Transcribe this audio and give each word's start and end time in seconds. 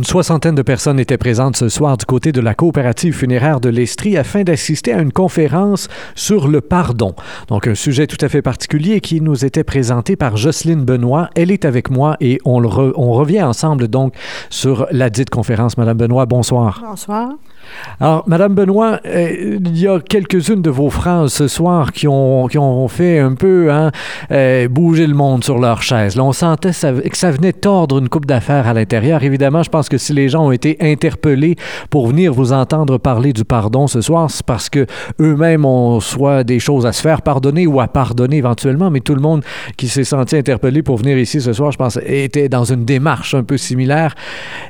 Une 0.00 0.06
soixantaine 0.06 0.54
de 0.54 0.62
personnes 0.62 0.98
étaient 0.98 1.18
présentes 1.18 1.58
ce 1.58 1.68
soir 1.68 1.98
du 1.98 2.06
côté 2.06 2.32
de 2.32 2.40
la 2.40 2.54
coopérative 2.54 3.12
funéraire 3.12 3.60
de 3.60 3.68
l'Estrie 3.68 4.16
afin 4.16 4.44
d'assister 4.44 4.94
à 4.94 5.02
une 5.02 5.12
conférence 5.12 5.88
sur 6.14 6.48
le 6.48 6.62
pardon. 6.62 7.14
Donc 7.48 7.66
un 7.66 7.74
sujet 7.74 8.06
tout 8.06 8.16
à 8.22 8.30
fait 8.30 8.40
particulier 8.40 9.02
qui 9.02 9.20
nous 9.20 9.44
était 9.44 9.62
présenté 9.62 10.16
par 10.16 10.38
Jocelyne 10.38 10.86
Benoît. 10.86 11.28
Elle 11.34 11.50
est 11.50 11.66
avec 11.66 11.90
moi 11.90 12.16
et 12.20 12.38
on, 12.46 12.64
on 12.64 13.12
revient 13.12 13.42
ensemble 13.42 13.88
donc 13.88 14.14
sur 14.48 14.86
la 14.90 15.10
dite 15.10 15.28
conférence. 15.28 15.76
Madame 15.76 15.98
Benoît, 15.98 16.24
bonsoir. 16.24 16.80
Bonsoir. 16.82 17.32
Alors, 18.00 18.24
Madame 18.26 18.54
Benoît, 18.54 19.00
euh, 19.06 19.58
il 19.64 19.78
y 19.78 19.86
a 19.86 20.00
quelques-unes 20.00 20.62
de 20.62 20.70
vos 20.70 20.90
phrases 20.90 21.32
ce 21.32 21.48
soir 21.48 21.92
qui 21.92 22.08
ont, 22.08 22.46
qui 22.48 22.58
ont 22.58 22.88
fait 22.88 23.18
un 23.18 23.34
peu 23.34 23.70
hein, 23.70 23.90
euh, 24.30 24.68
bouger 24.68 25.06
le 25.06 25.14
monde 25.14 25.44
sur 25.44 25.58
leur 25.58 25.82
chaise. 25.82 26.18
On 26.18 26.32
sentait 26.32 26.70
que 26.70 27.16
ça 27.16 27.30
venait 27.30 27.52
tordre 27.52 27.98
une 27.98 28.08
coupe 28.08 28.26
d'affaires 28.26 28.66
à 28.66 28.74
l'intérieur. 28.74 29.22
Évidemment, 29.22 29.62
je 29.62 29.70
pense 29.70 29.88
que 29.88 29.98
si 29.98 30.12
les 30.12 30.28
gens 30.28 30.46
ont 30.46 30.52
été 30.52 30.76
interpellés 30.80 31.56
pour 31.90 32.06
venir 32.06 32.32
vous 32.32 32.52
entendre 32.52 32.98
parler 32.98 33.32
du 33.32 33.44
pardon 33.44 33.86
ce 33.86 34.00
soir, 34.00 34.30
c'est 34.30 34.46
parce 34.46 34.68
que 34.70 34.86
eux-mêmes 35.20 35.64
ont 35.64 36.00
soit 36.00 36.44
des 36.44 36.58
choses 36.58 36.86
à 36.86 36.92
se 36.92 37.02
faire 37.02 37.22
pardonner 37.22 37.66
ou 37.66 37.80
à 37.80 37.88
pardonner 37.88 38.38
éventuellement, 38.38 38.90
mais 38.90 39.00
tout 39.00 39.14
le 39.14 39.20
monde 39.20 39.44
qui 39.76 39.88
s'est 39.88 40.04
senti 40.04 40.36
interpellé 40.36 40.82
pour 40.82 40.96
venir 40.96 41.18
ici 41.18 41.40
ce 41.40 41.52
soir, 41.52 41.72
je 41.72 41.78
pense, 41.78 41.98
était 42.06 42.48
dans 42.48 42.64
une 42.64 42.84
démarche 42.84 43.34
un 43.34 43.44
peu 43.44 43.56
similaire. 43.56 44.14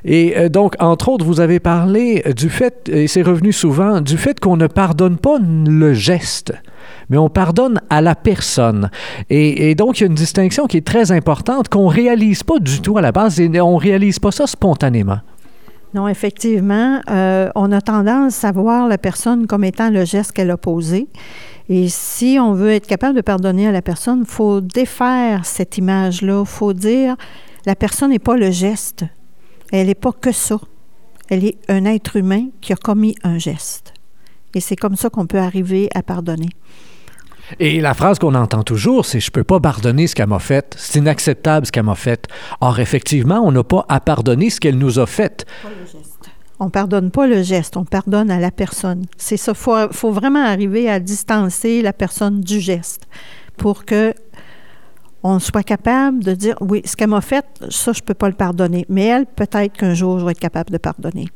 Et 0.04 0.36
euh, 0.36 0.48
donc, 0.48 0.74
entre 0.80 1.08
autres, 1.10 1.24
vous 1.24 1.40
avez 1.40 1.60
parlé 1.60 2.24
du 2.36 2.48
fait 2.48 2.79
et 2.88 3.06
c'est 3.08 3.22
revenu 3.22 3.52
souvent, 3.52 4.00
du 4.00 4.16
fait 4.16 4.40
qu'on 4.40 4.56
ne 4.56 4.66
pardonne 4.66 5.18
pas 5.18 5.38
le 5.40 5.92
geste 5.92 6.52
mais 7.10 7.18
on 7.18 7.28
pardonne 7.28 7.80
à 7.90 8.00
la 8.00 8.14
personne. 8.14 8.88
Et, 9.28 9.74
donc, 9.74 9.98
il 9.98 10.02
y 10.02 10.04
a 10.04 10.06
une 10.06 10.14
distinction 10.14 10.66
qui 10.66 10.78
est 10.78 10.86
très 10.86 11.12
importante 11.12 11.68
qu'on 11.68 11.90
ne 11.90 11.94
réalise 11.94 12.42
pas 12.44 12.58
du 12.58 12.80
tout 12.80 12.96
à 12.96 13.02
la 13.02 13.12
base 13.12 13.40
et 13.40 13.60
on 13.60 13.74
ne 13.74 13.80
réalise 13.80 14.18
pas 14.18 14.30
ça 14.30 14.46
spontanément. 14.46 15.18
Non, 15.92 16.06
effectivement, 16.06 17.00
euh, 17.10 17.50
on 17.56 17.72
a 17.72 17.80
tendance 17.80 18.44
à 18.44 18.52
voir 18.52 18.86
la 18.86 18.96
personne 18.96 19.48
comme 19.48 19.64
étant 19.64 19.90
le 19.90 20.04
geste 20.04 20.30
qu'elle 20.30 20.52
a 20.52 20.56
posé. 20.56 21.08
Et 21.68 21.88
si 21.88 22.38
on 22.40 22.52
veut 22.52 22.70
être 22.70 22.86
capable 22.86 23.16
de 23.16 23.22
pardonner 23.22 23.66
à 23.66 23.72
la 23.72 23.82
personne, 23.82 24.20
il 24.20 24.30
faut 24.30 24.60
défaire 24.60 25.44
cette 25.44 25.78
image-là. 25.78 26.42
Il 26.42 26.46
faut 26.48 26.72
dire, 26.72 27.16
la 27.66 27.74
personne 27.74 28.10
n'est 28.10 28.20
pas 28.20 28.36
le 28.36 28.52
geste. 28.52 29.04
Elle 29.72 29.88
n'est 29.88 29.96
pas 29.96 30.12
que 30.12 30.30
ça 30.30 30.58
elle 31.30 31.44
est 31.44 31.56
un 31.68 31.84
être 31.84 32.16
humain 32.16 32.48
qui 32.60 32.72
a 32.72 32.76
commis 32.76 33.14
un 33.22 33.38
geste. 33.38 33.94
Et 34.54 34.60
c'est 34.60 34.76
comme 34.76 34.96
ça 34.96 35.10
qu'on 35.10 35.26
peut 35.26 35.38
arriver 35.38 35.88
à 35.94 36.02
pardonner. 36.02 36.50
Et 37.58 37.80
la 37.80 37.94
phrase 37.94 38.18
qu'on 38.18 38.34
entend 38.34 38.62
toujours, 38.62 39.06
c'est 39.06 39.20
je 39.20 39.30
peux 39.30 39.44
pas 39.44 39.58
pardonner 39.58 40.06
ce 40.06 40.14
qu'elle 40.14 40.28
m'a 40.28 40.38
fait, 40.38 40.74
c'est 40.76 40.98
inacceptable 40.98 41.66
ce 41.66 41.72
qu'elle 41.72 41.84
m'a 41.84 41.94
fait. 41.94 42.26
Or 42.60 42.78
effectivement, 42.78 43.40
on 43.44 43.50
n'a 43.50 43.64
pas 43.64 43.86
à 43.88 44.00
pardonner 44.00 44.50
ce 44.50 44.60
qu'elle 44.60 44.78
nous 44.78 44.98
a 44.98 45.06
fait. 45.06 45.46
On 46.60 46.68
pardonne 46.68 47.10
pas 47.10 47.26
le 47.26 47.42
geste, 47.42 47.76
on 47.76 47.84
pardonne 47.84 48.30
à 48.30 48.38
la 48.38 48.50
personne. 48.50 49.06
C'est 49.16 49.36
ça, 49.36 49.54
faut, 49.54 49.74
faut 49.92 50.12
vraiment 50.12 50.44
arriver 50.44 50.90
à 50.90 51.00
distancer 51.00 51.80
la 51.80 51.92
personne 51.92 52.40
du 52.40 52.60
geste 52.60 53.08
pour 53.56 53.84
que 53.84 54.14
on 55.22 55.38
soit 55.38 55.62
capable 55.62 56.22
de 56.22 56.34
dire, 56.34 56.56
oui, 56.60 56.82
ce 56.84 56.96
qu'elle 56.96 57.10
m'a 57.10 57.20
fait, 57.20 57.44
ça, 57.68 57.92
je 57.92 58.00
ne 58.00 58.04
peux 58.04 58.14
pas 58.14 58.28
le 58.28 58.34
pardonner. 58.34 58.86
Mais 58.88 59.04
elle, 59.06 59.26
peut-être 59.26 59.72
qu'un 59.76 59.94
jour, 59.94 60.18
je 60.18 60.24
vais 60.24 60.32
être 60.32 60.40
capable 60.40 60.70
de 60.70 60.78
pardonner. 60.78 61.26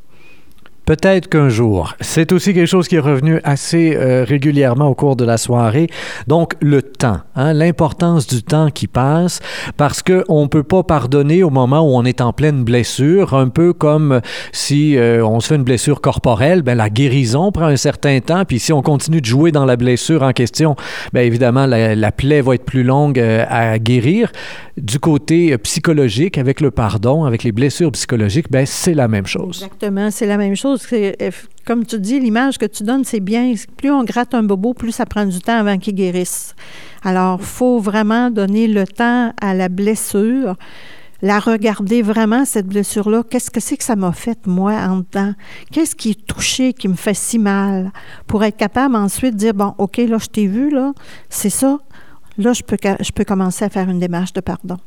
Peut-être 0.85 1.31
qu'un 1.31 1.49
jour. 1.49 1.95
C'est 2.01 2.31
aussi 2.33 2.53
quelque 2.53 2.67
chose 2.67 2.89
qui 2.89 2.97
est 2.97 3.01
revenu 3.01 3.41
assez 3.43 3.97
euh, 3.97 4.23
régulièrement 4.25 4.89
au 4.89 4.95
cours 4.95 5.17
de 5.17 5.25
la 5.25 5.39
soirée. 5.39 5.87
Donc, 6.27 6.55
le 6.61 6.83
temps, 6.83 7.21
hein, 7.37 7.55
l'importance 7.55 8.27
du 8.27 8.43
temps 8.43 8.71
qui 8.71 8.87
passe, 8.87 9.41
parce 9.79 10.03
qu'on 10.03 10.43
ne 10.43 10.47
peut 10.47 10.63
pas 10.63 10.83
pardonner 10.83 11.43
au 11.43 11.49
moment 11.49 11.81
où 11.81 11.97
on 11.97 12.05
est 12.05 12.21
en 12.21 12.35
pleine 12.35 12.65
blessure, 12.65 13.33
un 13.33 13.49
peu 13.49 13.73
comme 13.73 14.21
si 14.53 14.99
euh, 14.99 15.25
on 15.25 15.41
se 15.41 15.49
fait 15.49 15.55
une 15.55 15.65
blessure 15.65 16.03
corporelle, 16.03 16.61
ben, 16.61 16.75
la 16.75 16.91
guérison 16.91 17.51
prend 17.51 17.65
un 17.65 17.77
certain 17.77 18.21
temps, 18.21 18.45
puis 18.45 18.59
si 18.59 18.71
on 18.75 18.83
continue 18.83 19.23
de 19.23 19.27
jouer 19.27 19.53
dans 19.53 19.65
la 19.65 19.77
blessure 19.77 20.23
en 20.23 20.33
question, 20.33 20.77
bien 21.15 21.23
évidemment, 21.23 21.65
la, 21.65 22.13
plaie 22.13 22.43
va 22.43 22.57
être 22.57 22.65
plus 22.65 22.85
longue 22.85 23.19
euh, 23.19 23.47
à 23.49 23.79
guérir. 23.79 24.31
Du 24.77 24.99
côté 24.99 25.57
psychologique, 25.59 26.37
avec 26.37 26.61
le 26.61 26.71
pardon, 26.71 27.25
avec 27.25 27.43
les 27.43 27.53
blessures 27.53 27.93
psychologiques, 27.93 28.51
ben, 28.51 28.67
c'est 28.67 28.95
la 28.95 29.09
même 29.09 29.27
chose. 29.27 29.63
Exactement, 29.63 30.11
c'est 30.11 30.27
la 30.27 30.37
même 30.37 30.57
chose 30.57 30.74
euh, 30.93 31.31
comme 31.67 31.85
tu 31.87 31.99
dis, 31.99 32.21
l'image 32.21 32.59
que 32.59 32.67
tu 32.67 32.83
donnes, 32.83 33.05
c'est 33.05 33.21
bien. 33.21 33.55
Plus 33.77 33.91
on 33.91 34.05
gratte 34.05 34.35
un 34.35 34.43
bobo, 34.43 34.75
plus 34.75 34.93
ça 34.93 35.07
prend 35.07 35.25
du 35.27 35.41
temps 35.41 35.59
avant 35.59 35.79
qu'il 35.79 35.95
guérisse. 35.95 36.55
Alors, 37.03 37.41
faut 37.41 37.79
vraiment 37.79 38.31
donner 38.31 38.67
le 38.67 38.87
temps 38.87 39.33
à 39.41 39.55
la 39.55 39.69
blessure, 39.69 40.57
la 41.23 41.39
regarder 41.39 42.03
vraiment, 42.03 42.45
cette 42.45 42.67
blessure-là. 42.67 43.23
Qu'est-ce 43.29 43.51
que 43.51 43.61
c'est 43.61 43.77
que 43.77 43.85
ça 43.85 43.97
m'a 43.97 44.13
fait, 44.13 44.47
moi, 44.47 44.73
en 44.73 44.99
dedans? 44.99 45.33
Qu'est-ce 45.73 45.95
qui 45.95 46.11
est 46.11 46.27
touché, 46.27 46.73
qui 46.73 46.89
me 46.89 46.95
fait 46.95 47.15
si 47.15 47.39
mal? 47.39 47.93
Pour 48.27 48.45
être 48.45 48.57
capable 48.57 48.97
ensuite 48.97 49.35
de 49.35 49.39
dire, 49.39 49.55
bon, 49.55 49.75
OK, 49.79 49.97
là, 49.99 50.19
je 50.19 50.27
t'ai 50.27 50.47
vu, 50.47 50.71
là, 50.71 50.93
c'est 51.29 51.51
ça. 51.51 51.79
Là, 52.37 52.53
je 52.53 52.63
peux 53.13 53.25
commencer 53.25 53.65
à 53.65 53.69
faire 53.69 53.89
une 53.89 54.01
démarche 54.01 54.33
de 54.33 54.41
pardon 54.41 54.79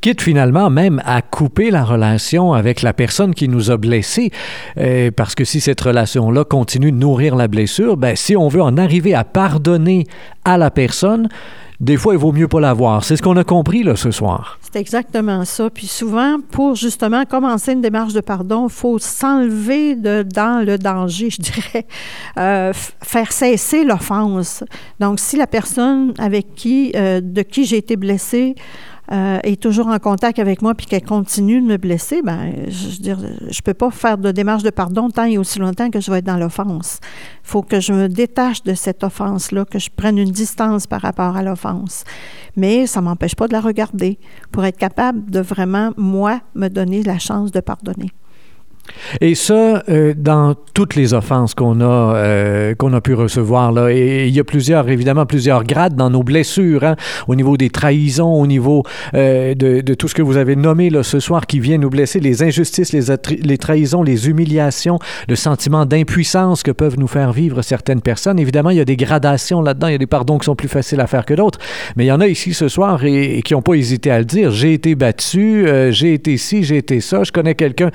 quitte 0.00 0.22
finalement 0.22 0.70
même 0.70 1.02
à 1.04 1.22
couper 1.22 1.70
la 1.70 1.84
relation 1.84 2.52
avec 2.52 2.82
la 2.82 2.92
personne 2.92 3.34
qui 3.34 3.48
nous 3.48 3.70
a 3.70 3.76
blessés, 3.76 4.30
euh, 4.78 5.10
parce 5.14 5.34
que 5.34 5.44
si 5.44 5.60
cette 5.60 5.80
relation-là 5.80 6.44
continue 6.44 6.92
de 6.92 6.96
nourrir 6.96 7.36
la 7.36 7.48
blessure, 7.48 7.96
ben, 7.96 8.16
si 8.16 8.36
on 8.36 8.48
veut 8.48 8.62
en 8.62 8.76
arriver 8.76 9.14
à 9.14 9.24
pardonner 9.24 10.06
à 10.44 10.58
la 10.58 10.70
personne, 10.70 11.28
des 11.80 11.96
fois, 11.96 12.12
il 12.12 12.18
vaut 12.18 12.32
mieux 12.32 12.46
pas 12.46 12.60
l'avoir. 12.60 13.04
C'est 13.04 13.16
ce 13.16 13.22
qu'on 13.22 13.38
a 13.38 13.44
compris 13.44 13.82
là, 13.82 13.96
ce 13.96 14.10
soir. 14.10 14.58
C'est 14.60 14.78
exactement 14.78 15.46
ça. 15.46 15.70
Puis 15.70 15.86
souvent, 15.86 16.36
pour 16.50 16.74
justement 16.74 17.24
commencer 17.24 17.72
une 17.72 17.80
démarche 17.80 18.12
de 18.12 18.20
pardon, 18.20 18.66
il 18.68 18.72
faut 18.72 18.98
s'enlever 18.98 19.96
dans 19.96 20.64
le 20.64 20.76
danger, 20.76 21.30
je 21.30 21.40
dirais, 21.40 21.86
euh, 22.38 22.74
faire 22.74 23.32
cesser 23.32 23.84
l'offense. 23.84 24.62
Donc, 25.00 25.20
si 25.20 25.36
la 25.36 25.46
personne 25.46 26.12
avec 26.18 26.54
qui, 26.54 26.92
euh, 26.96 27.22
de 27.22 27.40
qui 27.40 27.64
j'ai 27.64 27.78
été 27.78 27.96
blessée 27.96 28.54
euh, 29.12 29.38
est 29.42 29.60
toujours 29.60 29.88
en 29.88 29.98
contact 29.98 30.38
avec 30.38 30.62
moi 30.62 30.74
puis 30.74 30.86
qu'elle 30.86 31.04
continue 31.04 31.60
de 31.60 31.66
me 31.66 31.76
blesser, 31.76 32.22
ben, 32.22 32.52
je, 32.68 32.90
je, 32.90 33.00
dire, 33.00 33.18
je 33.50 33.60
peux 33.60 33.74
pas 33.74 33.90
faire 33.90 34.18
de 34.18 34.30
démarche 34.30 34.62
de 34.62 34.70
pardon 34.70 35.10
tant 35.10 35.24
et 35.24 35.36
aussi 35.36 35.58
longtemps 35.58 35.90
que 35.90 36.00
je 36.00 36.10
vais 36.10 36.18
être 36.18 36.26
dans 36.26 36.36
l'offense. 36.36 37.00
Il 37.02 37.48
faut 37.50 37.62
que 37.62 37.80
je 37.80 37.92
me 37.92 38.08
détache 38.08 38.62
de 38.62 38.74
cette 38.74 39.02
offense-là, 39.02 39.64
que 39.64 39.78
je 39.78 39.90
prenne 39.90 40.18
une 40.18 40.30
distance 40.30 40.86
par 40.86 41.00
rapport 41.00 41.36
à 41.36 41.42
l'offense. 41.42 42.04
Mais 42.56 42.86
ça 42.86 43.00
m'empêche 43.00 43.34
pas 43.34 43.48
de 43.48 43.52
la 43.52 43.60
regarder 43.60 44.18
pour 44.52 44.64
être 44.64 44.78
capable 44.78 45.30
de 45.30 45.40
vraiment, 45.40 45.90
moi, 45.96 46.40
me 46.54 46.68
donner 46.68 47.02
la 47.02 47.18
chance 47.18 47.50
de 47.50 47.60
pardonner. 47.60 48.12
Et 49.20 49.34
ça, 49.34 49.82
euh, 49.88 50.14
dans 50.16 50.54
toutes 50.74 50.94
les 50.94 51.14
offenses 51.14 51.54
qu'on 51.54 51.80
a, 51.80 52.14
euh, 52.14 52.74
qu'on 52.74 52.92
a 52.92 53.00
pu 53.00 53.14
recevoir, 53.14 53.72
là, 53.72 53.90
et 53.90 54.28
il 54.28 54.34
y 54.34 54.40
a 54.40 54.44
plusieurs, 54.44 54.88
évidemment, 54.88 55.26
plusieurs 55.26 55.64
grades 55.64 55.96
dans 55.96 56.10
nos 56.10 56.22
blessures, 56.22 56.84
hein, 56.84 56.96
au 57.26 57.34
niveau 57.34 57.56
des 57.56 57.70
trahisons, 57.70 58.32
au 58.32 58.46
niveau 58.46 58.84
euh, 59.14 59.54
de, 59.54 59.94
tout 59.94 60.08
ce 60.08 60.14
que 60.14 60.22
vous 60.22 60.36
avez 60.36 60.56
nommé 60.56 60.90
là, 60.90 61.02
ce 61.02 61.20
soir 61.20 61.46
qui 61.46 61.60
vient 61.60 61.78
nous 61.78 61.90
blesser, 61.90 62.20
les 62.20 62.42
injustices, 62.42 62.92
les, 62.92 63.58
trahisons, 63.58 64.02
les 64.02 64.28
humiliations, 64.28 64.98
le 65.28 65.36
sentiment 65.36 65.86
d'impuissance 65.86 66.62
que 66.62 66.70
peuvent 66.70 66.98
nous 66.98 67.08
faire 67.08 67.32
vivre 67.32 67.62
certaines 67.62 68.00
personnes. 68.00 68.38
Évidemment, 68.38 68.70
il 68.70 68.76
y 68.76 68.80
a 68.80 68.84
des 68.84 68.96
gradations 68.96 69.60
là-dedans, 69.60 69.88
il 69.88 69.92
y 69.92 69.96
a 69.96 69.98
des 69.98 70.06
pardons 70.06 70.38
qui 70.38 70.44
sont 70.44 70.56
plus 70.56 70.68
faciles 70.68 71.00
à 71.00 71.06
faire 71.06 71.24
que 71.24 71.34
d'autres, 71.34 71.58
mais 71.96 72.04
il 72.04 72.08
y 72.08 72.12
en 72.12 72.20
a 72.20 72.28
ici 72.28 72.54
ce 72.54 72.68
soir 72.68 73.04
et, 73.04 73.42
qui 73.42 73.54
n'ont 73.54 73.62
pas 73.62 73.74
hésité 73.74 74.10
à 74.10 74.18
le 74.18 74.24
dire. 74.24 74.50
J'ai 74.50 74.72
été 74.72 74.94
battu, 74.94 75.66
j'ai 75.90 76.14
été 76.14 76.36
ci, 76.36 76.62
j'ai 76.62 76.76
été 76.76 77.00
ça, 77.00 77.24
je 77.24 77.32
connais 77.32 77.54
quelqu'un 77.54 77.90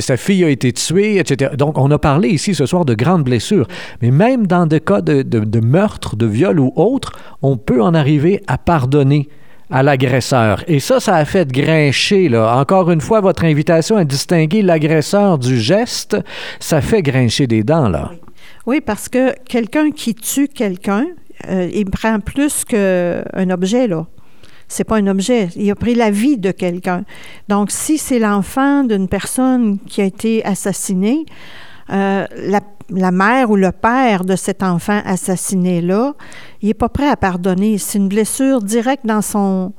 sa 0.00 0.16
fille 0.16 0.44
a 0.44 0.48
été 0.48 0.72
tuée, 0.72 1.18
etc. 1.18 1.52
Donc, 1.56 1.78
on 1.78 1.90
a 1.90 1.98
parlé 1.98 2.28
ici 2.28 2.54
ce 2.54 2.66
soir 2.66 2.84
de 2.84 2.94
grandes 2.94 3.24
blessures. 3.24 3.66
Mais 4.02 4.10
même 4.10 4.46
dans 4.46 4.66
des 4.66 4.80
cas 4.80 5.00
de, 5.00 5.22
de 5.22 5.60
meurtre, 5.60 6.16
de 6.16 6.26
viol 6.26 6.60
ou 6.60 6.72
autre, 6.76 7.12
on 7.42 7.56
peut 7.56 7.82
en 7.82 7.94
arriver 7.94 8.42
à 8.46 8.58
pardonner 8.58 9.28
à 9.70 9.82
l'agresseur. 9.82 10.62
Et 10.66 10.80
ça, 10.80 11.00
ça 11.00 11.16
a 11.16 11.24
fait 11.24 11.50
grincher. 11.50 12.28
Là. 12.28 12.56
Encore 12.56 12.90
une 12.90 13.00
fois, 13.00 13.20
votre 13.20 13.44
invitation 13.44 13.96
à 13.96 14.04
distinguer 14.04 14.62
l'agresseur 14.62 15.38
du 15.38 15.58
geste, 15.58 16.16
ça 16.60 16.80
fait 16.80 17.02
grincher 17.02 17.46
des 17.46 17.62
dents. 17.62 17.88
Là. 17.88 18.12
Oui, 18.66 18.80
parce 18.80 19.08
que 19.08 19.34
quelqu'un 19.44 19.90
qui 19.90 20.14
tue 20.14 20.48
quelqu'un, 20.48 21.06
euh, 21.48 21.68
il 21.74 21.86
prend 21.86 22.20
plus 22.20 22.64
qu'un 22.64 23.50
objet. 23.50 23.88
Là 23.88 24.06
c'est 24.74 24.84
pas 24.84 24.96
un 24.96 25.06
objet. 25.06 25.50
Il 25.54 25.70
a 25.70 25.76
pris 25.76 25.94
la 25.94 26.10
vie 26.10 26.36
de 26.36 26.50
quelqu'un. 26.50 27.04
Donc, 27.48 27.70
si 27.70 27.96
c'est 27.96 28.18
l'enfant 28.18 28.82
d'une 28.82 29.06
personne 29.06 29.78
qui 29.78 30.00
a 30.00 30.04
été 30.04 30.44
assassinée, 30.44 31.26
euh, 31.90 32.26
la, 32.90 33.10
mère 33.12 33.50
ou 33.52 33.56
le 33.56 33.70
père 33.70 34.24
de 34.24 34.34
cet 34.34 34.64
enfant 34.64 35.00
assassiné-là, 35.04 36.14
il 36.60 36.68
n'est 36.68 36.74
pas 36.74 36.88
prêt 36.88 37.08
à 37.08 37.16
pardonner. 37.16 37.78
C'est 37.78 37.98
une 37.98 38.08
blessure 38.08 38.62
directe 38.62 39.06
dans 39.06 39.22
son, 39.22 39.72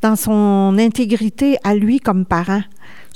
dans 0.00 0.14
son 0.14 0.76
intégrité 0.78 1.56
à 1.64 1.74
lui 1.74 1.98
comme 1.98 2.24
parent. 2.24 2.62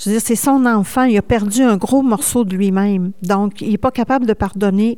Je 0.00 0.18
c'est 0.18 0.36
son 0.36 0.66
enfant, 0.66 1.04
il 1.04 1.16
a 1.16 1.22
perdu 1.22 1.62
un 1.62 1.76
gros 1.76 2.02
morceau 2.02 2.44
de 2.44 2.56
lui-même. 2.56 3.12
Donc, 3.22 3.60
il 3.60 3.70
n'est 3.70 3.78
pas 3.78 3.92
capable 3.92 4.26
de 4.26 4.32
pardonner 4.32 4.96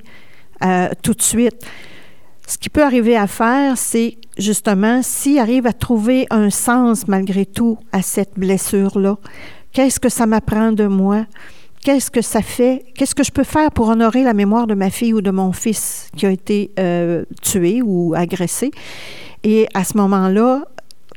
euh, 0.64 0.88
tout 1.02 1.12
de 1.12 1.22
suite. 1.22 1.66
Ce 2.46 2.58
qu'il 2.58 2.70
peut 2.70 2.82
arriver 2.82 3.16
à 3.16 3.26
faire, 3.26 3.78
c'est 3.78 4.16
justement, 4.40 5.02
s'il 5.02 5.38
arrive 5.38 5.66
à 5.66 5.72
trouver 5.72 6.26
un 6.30 6.50
sens 6.50 7.06
malgré 7.06 7.46
tout 7.46 7.78
à 7.92 8.02
cette 8.02 8.38
blessure-là, 8.38 9.16
Qu'est-ce 9.72 10.00
que 10.00 10.08
ça 10.08 10.26
m'apprend 10.26 10.72
de 10.72 10.86
moi? 10.86 11.26
Qu'est-ce 11.82 12.10
que 12.10 12.22
ça 12.22 12.42
fait? 12.42 12.84
Qu'est-ce 12.96 13.14
que 13.14 13.22
je 13.22 13.30
peux 13.30 13.44
faire 13.44 13.70
pour 13.70 13.88
honorer 13.88 14.24
la 14.24 14.34
mémoire 14.34 14.66
de 14.66 14.74
ma 14.74 14.90
fille 14.90 15.14
ou 15.14 15.20
de 15.20 15.30
mon 15.30 15.52
fils 15.52 16.08
qui 16.16 16.26
a 16.26 16.30
été 16.30 16.72
euh, 16.78 17.24
tué 17.40 17.80
ou 17.80 18.12
agressé? 18.16 18.72
Et 19.44 19.68
à 19.72 19.84
ce 19.84 19.96
moment-là, 19.96 20.64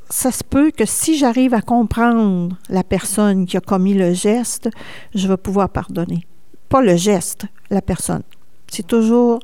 ça 0.10 0.32
se 0.32 0.44
peut 0.44 0.70
que 0.70 0.86
si 0.86 1.18
j'arrive 1.18 1.56
à 1.56 1.62
comprendre 1.62 2.56
la 2.70 2.84
personne 2.84 3.48
qui 3.48 3.58
a 3.58 3.60
commis 3.60 3.96
le 3.96 4.14
geste, 4.14 4.70
je 5.16 5.28
vais 5.28 5.38
pouvoir 5.38 5.70
pardonner. 5.70 6.28
Pas 6.70 6.82
le 6.82 6.96
geste, 6.96 7.46
la 7.72 7.82
personne. 7.82 8.24
C'est 8.68 8.86
toujours... 8.86 9.40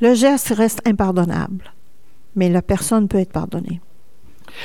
Le 0.00 0.14
geste 0.14 0.48
reste 0.48 0.80
impardonnable, 0.86 1.72
mais 2.36 2.48
la 2.48 2.62
personne 2.62 3.08
peut 3.08 3.18
être 3.18 3.32
pardonnée. 3.32 3.80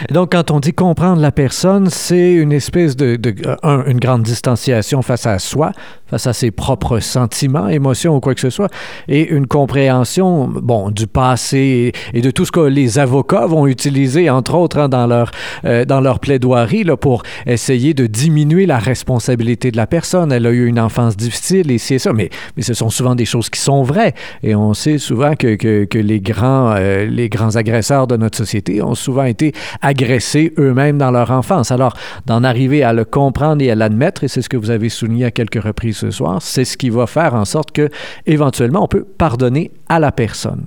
Donc, 0.09 0.31
quand 0.31 0.51
on 0.51 0.59
dit 0.59 0.73
comprendre 0.73 1.21
la 1.21 1.31
personne, 1.31 1.89
c'est 1.89 2.33
une 2.33 2.51
espèce 2.51 2.95
de, 2.95 3.19
euh, 3.63 3.83
une 3.85 3.99
grande 3.99 4.23
distanciation 4.23 5.01
face 5.01 5.25
à 5.25 5.39
soi, 5.39 5.71
face 6.07 6.27
à 6.27 6.33
ses 6.33 6.51
propres 6.51 6.99
sentiments, 6.99 7.67
émotions 7.67 8.15
ou 8.15 8.19
quoi 8.19 8.33
que 8.33 8.41
ce 8.41 8.49
soit, 8.49 8.69
et 9.07 9.29
une 9.29 9.47
compréhension, 9.47 10.47
bon, 10.47 10.91
du 10.91 11.07
passé 11.07 11.93
et, 12.13 12.21
de 12.21 12.31
tout 12.31 12.45
ce 12.45 12.51
que 12.51 12.59
les 12.59 12.99
avocats 12.99 13.45
vont 13.45 13.67
utiliser, 13.67 14.29
entre 14.29 14.55
autres, 14.55 14.79
hein, 14.79 14.89
dans 14.89 15.07
leur 15.07 15.31
euh, 15.65 15.85
dans 15.85 16.01
leur 16.01 16.19
plaidoirie, 16.19 16.83
là, 16.83 16.97
pour 16.97 17.23
essayer 17.45 17.93
de 17.93 18.07
diminuer 18.07 18.65
la 18.65 18.77
responsabilité 18.77 19.71
de 19.71 19.77
la 19.77 19.87
personne. 19.87 20.31
Elle 20.31 20.45
a 20.45 20.51
eu 20.51 20.67
une 20.67 20.79
enfance 20.79 21.17
difficile 21.17 21.71
et 21.71 21.77
c'est 21.77 21.99
ça, 21.99 22.13
mais, 22.13 22.29
mais 22.57 22.63
ce 22.63 22.73
sont 22.73 22.89
souvent 22.89 23.15
des 23.15 23.25
choses 23.25 23.49
qui 23.49 23.59
sont 23.59 23.83
vraies, 23.83 24.13
et 24.43 24.55
on 24.55 24.73
sait 24.73 24.97
souvent 24.97 25.35
que, 25.35 25.55
que, 25.55 25.85
que 25.85 25.97
les 25.97 26.19
grands 26.19 26.73
euh, 26.75 27.05
les 27.05 27.29
grands 27.29 27.55
agresseurs 27.55 28.07
de 28.07 28.17
notre 28.17 28.37
société 28.37 28.81
ont 28.81 28.95
souvent 28.95 29.23
été 29.23 29.53
agressés 29.81 30.53
eux-mêmes 30.57 30.97
dans 30.97 31.11
leur 31.11 31.31
enfance. 31.31 31.71
Alors, 31.71 31.95
d'en 32.25 32.43
arriver 32.43 32.83
à 32.83 32.93
le 32.93 33.05
comprendre 33.05 33.61
et 33.61 33.71
à 33.71 33.75
l'admettre, 33.75 34.23
et 34.23 34.27
c'est 34.27 34.41
ce 34.41 34.49
que 34.49 34.57
vous 34.57 34.69
avez 34.69 34.89
souligné 34.89 35.25
à 35.25 35.31
quelques 35.31 35.61
reprises 35.61 35.97
ce 35.97 36.11
soir, 36.11 36.41
c'est 36.41 36.65
ce 36.65 36.77
qui 36.77 36.89
va 36.89 37.07
faire 37.07 37.33
en 37.33 37.45
sorte 37.45 37.71
que, 37.71 37.89
éventuellement, 38.25 38.83
on 38.83 38.87
peut 38.87 39.03
pardonner 39.03 39.71
à 39.89 39.99
la 39.99 40.11
personne. 40.11 40.65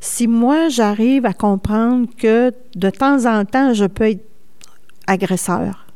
Si 0.00 0.26
moi, 0.26 0.68
j'arrive 0.68 1.26
à 1.26 1.34
comprendre 1.34 2.08
que 2.16 2.52
de 2.74 2.90
temps 2.90 3.26
en 3.26 3.44
temps, 3.44 3.74
je 3.74 3.84
peux 3.84 4.08
être 4.10 4.24
agresseur 5.06 5.86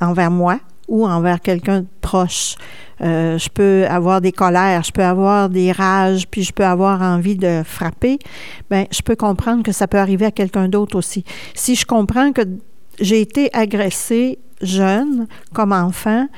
envers 0.00 0.30
moi 0.30 0.60
ou 0.88 1.06
envers 1.06 1.40
quelqu'un 1.40 1.80
de 1.80 1.86
proche, 2.00 2.56
euh, 3.00 3.36
je 3.38 3.48
peux 3.48 3.86
avoir 3.88 4.20
des 4.20 4.32
colères, 4.32 4.82
je 4.82 4.92
peux 4.92 5.04
avoir 5.04 5.48
des 5.48 5.72
rages, 5.72 6.26
puis 6.28 6.42
je 6.42 6.52
peux 6.52 6.64
avoir 6.64 7.02
envie 7.02 7.36
de 7.36 7.62
frapper, 7.64 8.18
ben 8.70 8.86
je 8.90 9.02
peux 9.02 9.16
comprendre 9.16 9.62
que 9.62 9.72
ça 9.72 9.86
peut 9.86 9.98
arriver 9.98 10.26
à 10.26 10.30
quelqu'un 10.30 10.68
d'autre 10.68 10.96
aussi. 10.96 11.24
Si 11.54 11.74
je 11.74 11.84
comprends 11.84 12.32
que 12.32 12.42
j'ai 13.00 13.20
été 13.20 13.50
agressée 13.52 14.38
jeune, 14.62 15.26
comme 15.52 15.72
enfant, 15.72 16.28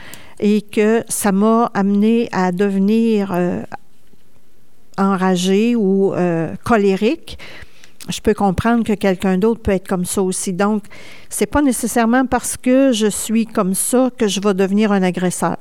et 0.40 0.62
que 0.62 1.04
ça 1.08 1.32
m'a 1.32 1.70
amené 1.74 2.28
à 2.32 2.52
devenir 2.52 3.32
euh, 3.32 3.62
enragé 4.96 5.76
ou 5.76 6.14
euh, 6.14 6.54
colérique, 6.64 7.38
je 8.08 8.20
peux 8.20 8.34
comprendre 8.34 8.84
que 8.84 8.94
quelqu'un 8.94 9.38
d'autre 9.38 9.60
peut 9.60 9.72
être 9.72 9.88
comme 9.88 10.04
ça 10.04 10.22
aussi. 10.22 10.52
Donc, 10.52 10.84
c'est 11.28 11.46
pas 11.46 11.62
nécessairement 11.62 12.26
parce 12.26 12.56
que 12.56 12.92
je 12.92 13.06
suis 13.06 13.46
comme 13.46 13.74
ça 13.74 14.10
que 14.16 14.26
je 14.26 14.40
vais 14.40 14.54
devenir 14.54 14.92
un 14.92 15.02
agresseur, 15.02 15.58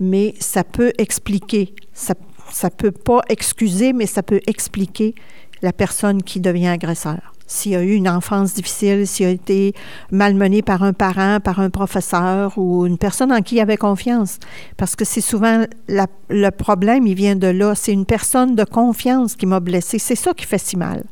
mais 0.00 0.34
ça 0.40 0.64
peut 0.64 0.92
expliquer. 0.98 1.74
Ça, 1.92 2.14
ça 2.50 2.70
peut 2.70 2.92
pas 2.92 3.20
excuser, 3.28 3.92
mais 3.92 4.06
ça 4.06 4.22
peut 4.22 4.40
expliquer 4.46 5.14
la 5.62 5.72
personne 5.72 6.22
qui 6.22 6.40
devient 6.40 6.68
agresseur. 6.68 7.32
S'il 7.46 7.74
a 7.76 7.82
eu 7.82 7.92
une 7.92 8.08
enfance 8.08 8.54
difficile, 8.54 9.06
s'il 9.06 9.26
a 9.26 9.30
été 9.30 9.74
malmené 10.10 10.62
par 10.62 10.82
un 10.82 10.94
parent, 10.94 11.38
par 11.38 11.60
un 11.60 11.68
professeur 11.68 12.56
ou 12.56 12.86
une 12.86 12.96
personne 12.96 13.30
en 13.30 13.42
qui 13.42 13.56
il 13.56 13.60
avait 13.60 13.76
confiance. 13.76 14.38
Parce 14.78 14.96
que 14.96 15.04
c'est 15.04 15.20
souvent 15.20 15.64
le 15.88 16.50
problème, 16.50 17.06
il 17.06 17.14
vient 17.14 17.36
de 17.36 17.48
là. 17.48 17.74
C'est 17.74 17.92
une 17.92 18.06
personne 18.06 18.54
de 18.54 18.64
confiance 18.64 19.34
qui 19.34 19.44
m'a 19.44 19.60
blessé. 19.60 19.98
C'est 19.98 20.16
ça 20.16 20.32
qui 20.32 20.46
fait 20.46 20.56
si 20.58 20.78
mal. 20.78 21.04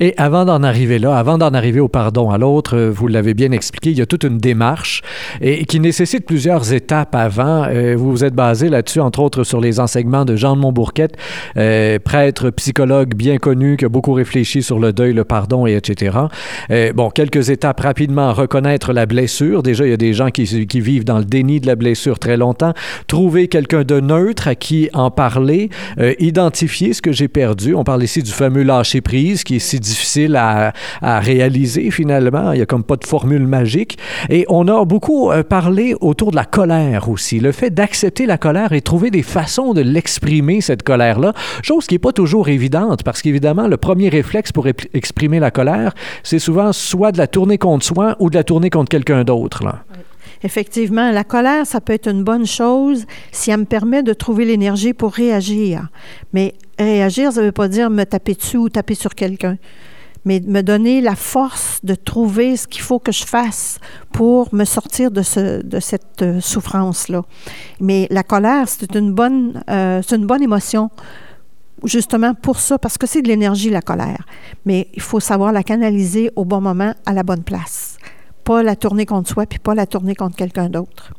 Et 0.00 0.14
avant 0.16 0.44
d'en 0.44 0.62
arriver 0.62 0.98
là, 0.98 1.16
avant 1.16 1.38
d'en 1.38 1.54
arriver 1.54 1.80
au 1.80 1.88
pardon 1.88 2.30
à 2.30 2.38
l'autre, 2.38 2.76
euh, 2.76 2.90
vous 2.90 3.08
l'avez 3.08 3.34
bien 3.34 3.52
expliqué, 3.52 3.90
il 3.90 3.98
y 3.98 4.02
a 4.02 4.06
toute 4.06 4.24
une 4.24 4.38
démarche 4.38 5.02
et, 5.40 5.64
qui 5.64 5.80
nécessite 5.80 6.26
plusieurs 6.26 6.72
étapes 6.72 7.14
avant. 7.14 7.64
Euh, 7.68 7.94
vous 7.96 8.10
vous 8.10 8.24
êtes 8.24 8.34
basé 8.34 8.68
là-dessus, 8.68 9.00
entre 9.00 9.20
autres, 9.20 9.44
sur 9.44 9.60
les 9.60 9.80
enseignements 9.80 10.24
de 10.24 10.36
Jean 10.36 10.56
de 10.56 10.60
Montbourquette, 10.60 11.16
euh, 11.56 11.98
prêtre, 11.98 12.50
psychologue 12.50 13.14
bien 13.14 13.38
connu, 13.38 13.76
qui 13.76 13.84
a 13.84 13.88
beaucoup 13.88 14.12
réfléchi 14.12 14.62
sur 14.62 14.78
le 14.78 14.92
deuil, 14.92 15.12
le 15.12 15.24
pardon, 15.24 15.66
et 15.66 15.74
etc. 15.74 16.16
bon, 16.94 17.10
quelques 17.10 17.50
étapes 17.50 17.80
rapidement. 17.80 18.32
Reconnaître 18.32 18.92
la 18.92 19.06
blessure. 19.06 19.62
Déjà, 19.62 19.84
il 19.86 19.90
y 19.90 19.94
a 19.94 19.98
des 19.98 20.14
gens 20.14 20.30
qui, 20.30 20.44
vivent 20.80 21.04
dans 21.04 21.18
le 21.18 21.24
déni 21.24 21.60
de 21.60 21.66
la 21.66 21.76
blessure 21.76 22.18
très 22.18 22.36
longtemps. 22.36 22.72
Trouver 23.06 23.48
quelqu'un 23.48 23.84
de 23.84 24.00
neutre 24.00 24.48
à 24.48 24.54
qui 24.54 24.88
en 24.92 25.10
parler. 25.10 25.70
identifier 26.18 26.92
ce 26.92 27.02
que 27.02 27.12
j'ai 27.12 27.28
perdu. 27.28 27.74
On 27.74 27.84
parle 27.84 28.02
ici 28.02 28.22
du 28.22 28.30
fameux 28.30 28.62
lâcher-prise 28.62 29.44
qui 29.44 29.56
est 29.56 29.58
si 29.58 29.80
difficile 29.82 30.36
à, 30.36 30.72
réaliser 31.02 31.90
finalement. 31.90 32.52
Il 32.52 32.56
n'y 32.56 32.62
a 32.62 32.66
comme 32.66 32.84
pas 32.84 32.96
de 32.96 33.04
formule 33.04 33.46
magique. 33.46 33.98
Et 34.30 34.46
on 34.48 34.68
a 34.68 34.84
beaucoup 34.84 35.30
euh, 35.30 35.42
parlé 35.42 35.94
autour 36.00 36.30
de 36.30 36.36
la 36.36 36.44
colère 36.44 37.08
aussi. 37.08 37.40
Le 37.40 37.52
fait 37.52 37.70
d'accepter 37.70 38.26
la 38.26 38.38
colère 38.38 38.72
et 38.72 38.80
trouver 38.80 39.10
des 39.10 39.22
façons 39.22 39.74
de 39.74 39.82
l'exprimer, 39.82 40.60
cette 40.60 40.82
colère-là, 40.82 41.32
chose 41.62 41.86
qui 41.86 41.94
n'est 41.94 41.98
pas 41.98 42.12
toujours 42.12 42.48
évidente 42.48 43.02
parce 43.02 43.22
qu'évidemment, 43.22 43.68
le 43.68 43.76
premier 43.76 44.08
réflexe 44.08 44.52
pour 44.52 44.66
exprimer 44.66 45.40
la 45.40 45.50
colère, 45.50 45.92
c'est 46.22 46.38
souvent 46.38 46.72
soit 46.72 47.12
de 47.12 47.18
la 47.18 47.26
tourner 47.26 47.58
contre 47.58 47.84
soi 47.84 48.16
ou 48.18 48.30
de 48.30 48.36
la 48.36 48.44
tourner 48.44 48.70
contre 48.70 48.90
quelqu'un 48.90 49.24
d'autre. 49.24 49.62
Effectivement, 50.44 51.10
la 51.10 51.24
colère, 51.24 51.66
ça 51.66 51.80
peut 51.80 51.92
être 51.92 52.08
une 52.08 52.24
bonne 52.24 52.46
chose 52.46 53.04
si 53.30 53.50
elle 53.50 53.60
me 53.60 53.64
permet 53.64 54.02
de 54.02 54.12
trouver 54.12 54.44
l'énergie 54.44 54.92
pour 54.92 55.12
réagir. 55.12 55.88
Mais 56.32 56.54
réagir, 56.78 57.32
ça 57.32 57.40
ne 57.40 57.46
veut 57.46 57.52
pas 57.52 57.68
dire 57.68 57.90
me 57.90 58.04
taper 58.04 58.34
dessus 58.34 58.56
ou 58.56 58.68
taper 58.68 58.94
sur 58.94 59.14
quelqu'un, 59.14 59.56
mais 60.24 60.40
me 60.40 60.62
donner 60.62 61.00
la 61.00 61.14
force 61.14 61.80
de 61.84 61.94
trouver 61.94 62.56
ce 62.56 62.66
qu'il 62.66 62.82
faut 62.82 62.98
que 62.98 63.12
je 63.12 63.24
fasse 63.24 63.78
pour 64.12 64.52
me 64.54 64.64
sortir 64.64 65.10
de, 65.10 65.22
ce, 65.22 65.62
de 65.62 65.80
cette 65.80 66.22
euh, 66.22 66.40
souffrance-là. 66.40 67.22
Mais 67.80 68.06
la 68.10 68.22
colère, 68.22 68.68
c'est 68.68 68.94
une 68.96 69.14
euh, 69.70 70.02
c'est 70.06 70.16
une 70.16 70.26
bonne 70.26 70.42
émotion 70.42 70.90
justement 71.84 72.34
pour 72.34 72.60
ça, 72.60 72.78
parce 72.78 72.98
que 72.98 73.06
c'est 73.06 73.22
de 73.22 73.28
l'énergie, 73.28 73.70
la 73.70 73.82
colère. 73.82 74.24
Mais 74.64 74.88
il 74.94 75.02
faut 75.02 75.20
savoir 75.20 75.52
la 75.52 75.62
canaliser 75.62 76.30
au 76.36 76.44
bon 76.44 76.60
moment, 76.60 76.94
à 77.06 77.12
la 77.12 77.22
bonne 77.22 77.42
place. 77.42 77.91
Pas 78.44 78.62
la 78.62 78.76
tourner 78.76 79.06
contre 79.06 79.28
soi, 79.28 79.46
puis 79.46 79.58
pas 79.58 79.74
la 79.74 79.86
tourner 79.86 80.14
contre 80.14 80.36
quelqu'un 80.36 80.68
d'autre. 80.68 81.12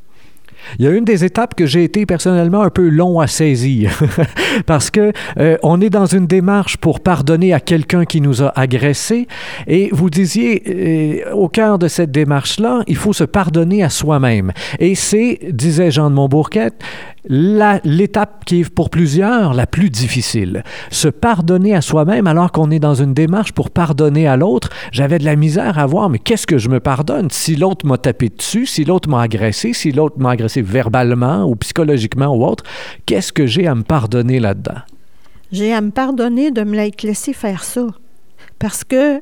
Il 0.80 0.86
y 0.86 0.88
a 0.88 0.92
une 0.92 1.06
des 1.06 1.24
étapes 1.26 1.56
que 1.56 1.66
j'ai 1.66 1.84
été 1.84 2.06
personnellement 2.06 2.62
un 2.62 2.70
peu 2.70 2.88
long 2.90 3.20
à 3.20 3.28
saisir 3.28 4.02
parce 4.66 4.90
que 4.92 5.12
euh, 5.40 5.58
on 5.64 5.82
est 5.82 5.90
dans 5.90 6.06
une 6.06 6.28
démarche 6.28 6.78
pour 6.78 7.00
pardonner 7.00 7.54
à 7.54 7.60
quelqu'un 7.60 8.06
qui 8.06 8.22
nous 8.22 8.44
a 8.44 8.52
agressés 8.60 9.28
et 9.68 9.90
vous 9.92 10.10
disiez 10.10 10.64
euh, 10.68 11.34
au 11.34 11.50
cœur 11.50 11.80
de 11.80 11.88
cette 11.88 12.12
démarche-là, 12.12 12.84
il 12.88 12.96
faut 12.96 13.14
se 13.14 13.24
pardonner 13.24 13.84
à 13.84 13.90
soi-même. 13.90 14.52
Et 14.80 14.96
c'est, 14.96 15.40
disait 15.52 15.92
Jean 15.92 16.10
de 16.10 16.16
Montbourquette, 16.16 16.84
l'étape 17.30 18.44
qui 18.46 18.62
est 18.62 18.70
pour 18.70 18.90
plusieurs 18.90 19.54
la 19.54 19.66
plus 19.66 19.90
difficile. 19.90 20.64
Se 20.90 21.08
pardonner 21.08 21.74
à 21.74 21.82
soi-même 21.82 22.28
alors 22.28 22.52
qu'on 22.52 22.70
est 22.72 22.80
dans 22.80 22.96
une 22.96 23.14
démarche 23.14 23.54
pour 23.54 23.70
pardonner 23.70 24.28
à 24.28 24.36
l'autre. 24.36 24.70
J'avais 24.92 25.20
de 25.20 25.26
la 25.26 25.36
misère 25.36 25.80
à 25.80 25.86
voir, 25.86 26.10
mais 26.10 26.20
qu'est-ce 26.20 26.48
que 26.48 26.58
je 26.58 26.70
me 26.70 26.80
pardonne? 26.80 27.30
Si 27.32 27.56
l'autre 27.56 27.86
m'a 27.86 27.98
tapé 27.98 28.30
dessus, 28.30 28.66
si 28.66 28.84
l'autre 28.84 29.10
m'a 29.10 29.22
agressé, 29.22 29.74
si 29.74 29.92
l'autre 29.92 30.16
m'a 30.20 30.32
agressé 30.32 30.53
verbalement 30.62 31.46
ou 31.46 31.56
psychologiquement 31.56 32.36
ou 32.36 32.46
autre, 32.46 32.64
qu'est-ce 33.06 33.34
que 33.34 33.46
j'ai 33.46 33.68
à 33.68 33.76
me 33.76 33.84
pardonner 33.84 34.40
là-dedans? 34.40 34.82
J'ai 35.52 35.74
à 35.74 35.82
me 35.82 35.92
pardonner 35.92 36.52
de 36.52 36.64
me 36.64 36.76
laisser 37.04 37.34
faire 37.34 37.64
ça. 37.64 37.88
Parce 38.60 38.84
que 38.84 39.22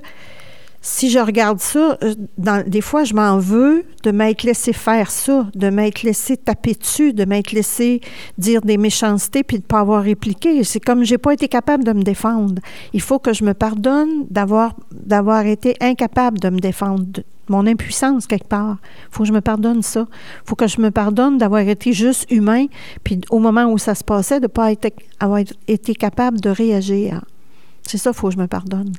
si 0.82 1.12
je 1.12 1.20
regarde 1.20 1.60
ça, 1.60 1.98
euh, 2.04 2.16
dans, 2.38 2.68
des 2.68 2.82
fois, 2.82 3.04
je 3.04 3.14
m'en 3.14 3.38
veux 3.38 3.86
de 4.04 4.12
m'être 4.12 4.44
laissé 4.44 4.74
faire 4.74 5.12
ça, 5.12 5.48
de 5.54 5.70
m'être 5.70 6.02
laissé 6.02 6.38
taper 6.38 6.74
dessus, 6.74 7.14
de 7.14 7.24
m'être 7.24 7.52
laissé 7.52 8.02
dire 8.40 8.62
des 8.62 8.78
méchancetés 8.78 9.44
puis 9.44 9.58
de 9.58 9.64
ne 9.64 9.68
pas 9.68 9.80
avoir 9.80 10.04
répliqué. 10.04 10.64
C'est 10.64 10.80
comme 10.80 11.04
j'ai 11.04 11.20
pas 11.20 11.34
été 11.34 11.48
capable 11.48 11.84
de 11.84 11.94
me 11.94 12.02
défendre. 12.02 12.62
Il 12.94 13.02
faut 13.02 13.20
que 13.20 13.32
je 13.32 13.44
me 13.44 13.54
pardonne 13.54 14.26
d'avoir, 14.30 14.76
d'avoir 14.92 15.46
été 15.46 15.76
incapable 15.82 16.40
de 16.40 16.50
me 16.50 16.60
défendre, 16.60 17.22
mon 17.51 17.67
impuissance 17.67 18.25
quelque 18.25 18.48
part. 18.48 18.77
Faut 19.12 19.24
que 19.24 19.27
je 19.27 19.34
me 19.34 19.41
pardonne 19.41 19.84
ça. 19.84 20.08
Faut 20.46 20.55
que 20.55 20.67
je 20.67 20.81
me 20.81 20.89
pardonne 20.89 21.38
d'avoir 21.38 21.62
été 21.62 21.93
juste 21.93 22.31
humain, 22.31 22.65
puis 23.03 23.22
au 23.29 23.39
moment 23.39 23.65
où 23.65 23.77
ça 23.77 23.93
se 23.93 24.03
passait, 24.03 24.39
de 24.39 24.46
ne 24.46 24.48
pas 24.48 24.72
être, 24.72 24.91
avoir 25.20 25.41
été 25.67 25.93
capable 25.93 26.39
de 26.39 26.50
réagir. 26.50 27.24
C'est 27.84 27.98
ça, 27.98 28.13
faut 28.13 28.29
que 28.29 28.34
je 28.34 28.39
me 28.39 28.48
pardonne. 28.48 28.93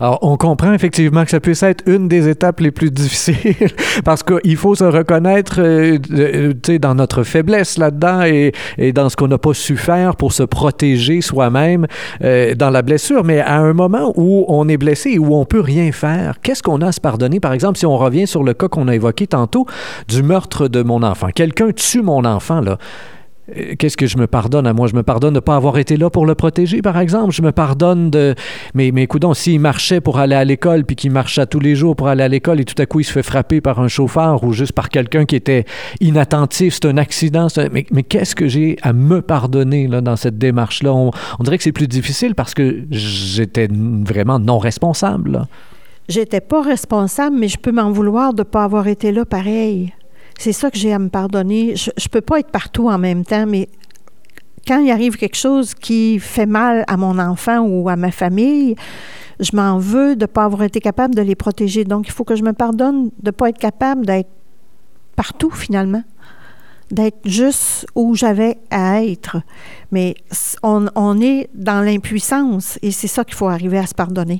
Alors, 0.00 0.18
on 0.22 0.36
comprend 0.36 0.72
effectivement 0.72 1.24
que 1.24 1.30
ça 1.30 1.40
puisse 1.40 1.62
être 1.62 1.84
une 1.86 2.08
des 2.08 2.28
étapes 2.28 2.60
les 2.60 2.70
plus 2.70 2.90
difficiles 2.90 3.70
parce 4.04 4.22
qu'il 4.22 4.56
faut 4.56 4.74
se 4.74 4.84
reconnaître 4.84 5.60
euh, 5.60 5.98
euh, 6.12 6.78
dans 6.78 6.94
notre 6.94 7.22
faiblesse 7.22 7.78
là-dedans 7.78 8.22
et, 8.22 8.52
dans 8.92 9.08
ce 9.08 9.16
qu'on 9.16 9.28
n'a 9.28 9.38
pas 9.38 9.54
su 9.54 9.76
faire 9.76 10.16
pour 10.16 10.32
se 10.32 10.42
protéger 10.42 11.20
soi-même 11.20 11.86
euh, 12.22 12.54
dans 12.54 12.70
la 12.70 12.82
blessure. 12.82 13.24
Mais 13.24 13.40
à 13.40 13.58
un 13.58 13.72
moment 13.72 14.12
où 14.16 14.44
on 14.48 14.68
est 14.68 14.76
blessé 14.76 15.10
et 15.10 15.18
où 15.18 15.34
on 15.34 15.44
peut 15.44 15.60
rien 15.60 15.92
faire, 15.92 16.40
qu'est-ce 16.42 16.62
qu'on 16.62 16.80
a 16.80 16.88
à 16.88 16.92
se 16.92 17.00
pardonner? 17.00 17.40
Par 17.40 17.52
exemple, 17.52 17.78
si 17.78 17.86
on 17.86 17.96
revient 17.96 18.26
sur 18.26 18.42
le 18.42 18.54
cas 18.54 18.68
qu'on 18.68 18.88
a 18.88 18.94
évoqué 18.94 19.26
tantôt 19.26 19.66
du 20.08 20.22
meurtre 20.22 20.68
de 20.68 20.82
mon 20.82 21.02
enfant. 21.02 21.28
Quelqu'un 21.34 21.70
tue 21.72 22.02
mon 22.02 22.24
enfant, 22.24 22.60
là. 22.60 22.78
Euh, 23.56 23.74
qu'est-ce 23.78 23.96
que 23.96 24.06
je 24.06 24.16
me 24.18 24.26
pardonne 24.26 24.66
à 24.66 24.72
moi? 24.72 24.86
Je 24.86 24.94
me 24.94 25.02
pardonne 25.02 25.34
de 25.34 25.38
ne 25.38 25.40
pas 25.40 25.56
avoir 25.56 25.78
été 25.78 25.96
là 25.96 26.10
pour 26.10 26.26
le 26.26 26.34
protéger, 26.34 26.82
par 26.82 26.98
exemple. 26.98 27.32
Je 27.32 27.42
me 27.42 27.52
pardonne 27.52 28.10
de... 28.10 28.34
Mais, 28.74 28.90
mais 28.92 29.06
s'il 29.34 29.60
marchait 29.60 30.00
pour 30.00 30.18
aller 30.18 30.34
à 30.34 30.44
l'école, 30.44 30.84
puis 30.84 30.96
qu'il 30.96 31.10
marchait 31.10 31.46
tous 31.46 31.60
les 31.60 31.74
jours 31.74 31.96
pour 31.96 32.08
aller 32.08 32.22
à 32.22 32.28
l'école, 32.28 32.60
et 32.60 32.64
tout 32.64 32.80
à 32.80 32.86
coup, 32.86 33.00
il 33.00 33.04
se 33.04 33.12
fait 33.12 33.22
frapper 33.22 33.60
par 33.60 33.80
un 33.80 33.88
chauffeur 33.88 34.44
ou 34.44 34.52
juste 34.52 34.72
par 34.72 34.88
quelqu'un 34.88 35.24
qui 35.24 35.36
était 35.36 35.64
inattentif, 36.00 36.74
c'est 36.74 36.86
un 36.86 36.96
accident. 36.96 37.48
Mais, 37.72 37.86
mais 37.90 38.02
qu'est-ce 38.02 38.34
que 38.34 38.48
j'ai 38.48 38.76
à 38.82 38.92
me 38.92 39.20
pardonner 39.20 39.88
là, 39.88 40.00
dans 40.00 40.16
cette 40.16 40.38
démarche-là? 40.38 40.92
On, 40.92 41.10
on, 41.38 41.42
dirait 41.44 41.58
que 41.58 41.64
c'est 41.64 41.72
plus 41.72 41.88
difficile 41.88 42.34
parce 42.34 42.54
que 42.54 42.84
j'étais 42.90 43.68
vraiment 43.70 44.38
non 44.38 44.58
responsable. 44.58 45.46
J'étais 46.08 46.40
pas 46.40 46.62
responsable, 46.62 47.36
mais 47.38 47.48
je 47.48 47.58
peux 47.58 47.72
m'en 47.72 47.90
vouloir 47.90 48.34
de 48.34 48.40
ne 48.40 48.44
pas 48.44 48.64
avoir 48.64 48.88
été 48.88 49.10
là 49.10 49.24
pareil. 49.24 49.92
C'est 50.38 50.52
ça 50.52 50.70
que 50.70 50.76
j'ai 50.76 50.92
à 50.92 50.98
me 50.98 51.08
pardonner. 51.08 51.76
Je 51.76 51.90
ne 51.90 52.08
peux 52.10 52.20
pas 52.20 52.40
être 52.40 52.50
partout 52.50 52.88
en 52.88 52.98
même 52.98 53.24
temps, 53.24 53.46
mais 53.46 53.68
quand 54.66 54.78
il 54.78 54.90
arrive 54.90 55.16
quelque 55.16 55.36
chose 55.36 55.74
qui 55.74 56.18
fait 56.18 56.46
mal 56.46 56.84
à 56.88 56.96
mon 56.96 57.18
enfant 57.18 57.60
ou 57.60 57.88
à 57.88 57.96
ma 57.96 58.10
famille, 58.10 58.74
je 59.40 59.54
m'en 59.54 59.78
veux 59.78 60.16
de 60.16 60.22
ne 60.22 60.26
pas 60.26 60.44
avoir 60.44 60.62
été 60.62 60.80
capable 60.80 61.14
de 61.14 61.22
les 61.22 61.34
protéger. 61.34 61.84
Donc, 61.84 62.08
il 62.08 62.12
faut 62.12 62.24
que 62.24 62.36
je 62.36 62.42
me 62.42 62.52
pardonne 62.52 63.06
de 63.06 63.26
ne 63.26 63.30
pas 63.30 63.48
être 63.48 63.58
capable 63.58 64.06
d'être 64.06 64.30
partout 65.16 65.50
finalement, 65.50 66.02
d'être 66.90 67.18
juste 67.24 67.86
où 67.94 68.14
j'avais 68.14 68.58
à 68.70 69.04
être. 69.04 69.38
Mais 69.90 70.14
on, 70.62 71.20
est 71.20 71.48
dans 71.54 71.84
l'impuissance 71.84 72.78
et 72.82 72.90
c'est 72.90 73.08
ça 73.08 73.24
qu'il 73.24 73.34
faut 73.34 73.48
arriver 73.48 73.78
à 73.78 73.86
se 73.86 73.94
pardonner. 73.94 74.38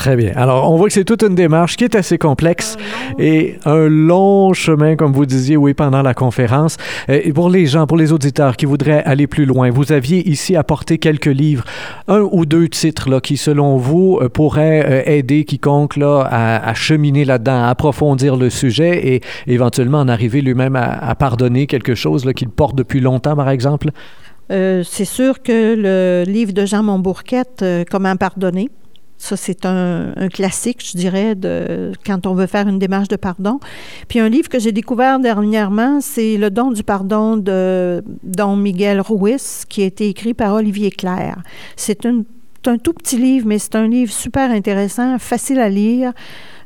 Très 0.00 0.16
bien. 0.16 0.32
Alors, 0.34 0.72
on 0.72 0.78
voit 0.78 0.86
que 0.86 0.94
c'est 0.94 1.04
toute 1.04 1.22
une 1.22 1.34
démarche 1.34 1.76
qui 1.76 1.84
est 1.84 1.94
assez 1.94 2.16
complexe 2.16 2.78
et 3.18 3.58
un 3.66 3.86
long 3.86 4.54
chemin, 4.54 4.96
comme 4.96 5.12
vous 5.12 5.26
disiez, 5.26 5.58
oui, 5.58 5.74
pendant 5.74 6.00
la 6.00 6.14
conférence. 6.14 6.78
Euh, 7.10 7.20
et 7.22 7.34
pour 7.34 7.50
les 7.50 7.66
gens, 7.66 7.86
pour 7.86 7.98
les 7.98 8.10
auditeurs 8.10 8.56
qui 8.56 8.64
voudraient 8.64 9.04
aller 9.04 9.26
plus 9.26 9.44
loin, 9.44 9.68
vous 9.68 9.92
aviez 9.92 10.26
ici 10.26 10.56
apporté 10.56 10.96
quelques 10.96 11.26
livres, 11.26 11.64
un 12.08 12.20
ou 12.32 12.46
deux 12.46 12.70
titres 12.70 13.10
là, 13.10 13.20
qui, 13.20 13.36
selon 13.36 13.76
vous, 13.76 14.18
euh, 14.22 14.30
pourraient 14.30 14.86
euh, 14.86 15.02
aider 15.04 15.44
quiconque 15.44 15.98
là, 15.98 16.22
à, 16.30 16.70
à 16.70 16.72
cheminer 16.72 17.26
là-dedans, 17.26 17.64
à 17.64 17.68
approfondir 17.68 18.36
le 18.36 18.48
sujet 18.48 19.06
et 19.06 19.20
éventuellement 19.46 20.00
en 20.00 20.08
arriver 20.08 20.40
lui-même 20.40 20.76
à, 20.76 20.92
à, 20.92 21.14
pardonner 21.14 21.66
quelque 21.66 21.94
chose 21.94 22.26
qu'il 22.34 22.48
porte 22.48 22.74
depuis 22.74 23.00
longtemps, 23.00 23.36
par 23.36 23.50
exemple? 23.50 23.90
Euh, 24.50 24.82
c'est 24.84 25.04
sûr 25.04 25.42
que 25.42 25.76
le 25.76 26.24
livre 26.30 26.52
de 26.52 26.66
Jean 26.66 26.82
Montbourquette, 26.82 27.62
euh, 27.62 27.84
Comment 27.88 28.16
pardonner, 28.16 28.68
ça, 29.20 29.36
c'est 29.36 29.66
un, 29.66 30.14
classique, 30.32 30.82
je 30.82 30.96
dirais, 30.96 31.36
quand 32.06 32.26
on 32.26 32.32
veut 32.32 32.46
faire 32.46 32.66
une 32.66 32.78
démarche 32.78 33.08
de 33.08 33.16
pardon. 33.16 33.60
Puis 34.08 34.18
un 34.18 34.30
livre 34.30 34.48
que 34.48 34.58
j'ai 34.58 34.72
découvert 34.72 35.20
dernièrement, 35.20 36.00
c'est 36.00 36.38
Le 36.38 36.50
don 36.50 36.70
du 36.70 36.82
pardon 36.82 37.36
de 37.36 38.02
Don 38.22 38.56
Miguel 38.56 38.98
Ruiz, 39.00 39.66
qui 39.68 39.82
a 39.82 39.86
été 39.86 40.08
écrit 40.08 40.32
par 40.32 40.54
Olivier 40.54 40.90
Claire. 40.90 41.42
C'est 41.76 42.06
un, 42.06 42.22
un 42.66 42.78
tout 42.78 42.94
petit 42.94 43.18
livre, 43.18 43.46
mais 43.46 43.58
c'est 43.58 43.76
un 43.76 43.88
livre 43.88 44.10
super 44.10 44.50
intéressant, 44.50 45.18
facile 45.18 45.60
à 45.60 45.68
lire, 45.68 46.12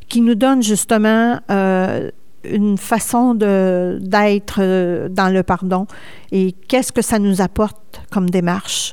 qui 0.08 0.20
nous 0.20 0.37
donne 0.37 0.62
justement 0.62 1.40
euh, 1.50 2.11
une 2.44 2.78
façon 2.78 3.34
d'être 3.34 4.61
euh, 4.61 5.08
dans 5.08 5.28
le 5.28 5.42
pardon 5.42 5.88
et 6.30 6.52
qu'est-ce 6.68 6.92
que 6.92 7.02
ça 7.02 7.18
nous 7.18 7.40
apporte 7.40 8.00
comme 8.12 8.30
démarche? 8.30 8.92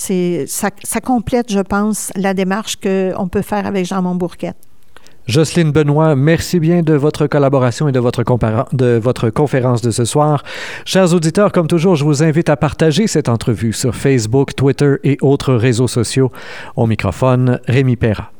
Ça, 0.00 0.70
ça 0.82 1.00
complète, 1.00 1.52
je 1.52 1.60
pense, 1.60 2.10
la 2.16 2.34
démarche 2.34 2.76
qu'on 2.76 3.28
peut 3.28 3.42
faire 3.42 3.66
avec 3.66 3.86
Jean 3.86 4.02
Montbourquette. 4.02 4.56
Jocelyne 5.26 5.70
Benoît, 5.70 6.16
merci 6.16 6.58
bien 6.58 6.82
de 6.82 6.94
votre 6.94 7.28
collaboration 7.28 7.88
et 7.88 7.92
de 7.92 8.00
votre, 8.00 8.24
de 8.72 8.98
votre 9.00 9.30
conférence 9.30 9.80
de 9.80 9.90
ce 9.90 10.04
soir. 10.04 10.42
Chers 10.84 11.14
auditeurs, 11.14 11.52
comme 11.52 11.68
toujours, 11.68 11.94
je 11.94 12.04
vous 12.04 12.24
invite 12.24 12.48
à 12.48 12.56
partager 12.56 13.06
cette 13.06 13.28
entrevue 13.28 13.72
sur 13.72 13.94
Facebook, 13.94 14.56
Twitter 14.56 14.96
et 15.04 15.18
autres 15.20 15.54
réseaux 15.54 15.88
sociaux. 15.88 16.32
Au 16.74 16.86
microphone, 16.86 17.60
Rémi 17.68 17.96
Perra. 17.96 18.28